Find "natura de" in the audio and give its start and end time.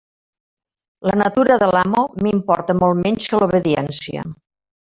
1.23-1.69